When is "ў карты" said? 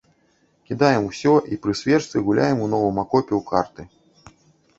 3.43-3.81